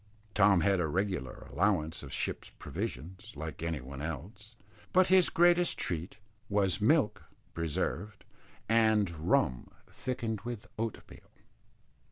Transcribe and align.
Tom 0.33 0.61
had 0.61 0.79
a 0.79 0.87
regular 0.87 1.45
allowance 1.51 2.01
of 2.01 2.11
ship's 2.11 2.49
provisions, 2.49 3.33
like 3.35 3.61
any 3.61 3.79
one 3.81 4.01
else, 4.01 4.55
but 4.91 5.09
his 5.13 5.29
greatest 5.29 5.77
treat 5.77 6.17
was 6.49 6.81
milk 6.81 7.25
(preserved) 7.53 8.25
and 8.67 9.11
rum 9.11 9.69
thickened 9.87 10.41
with 10.41 10.65
oatmeal. 10.79 11.29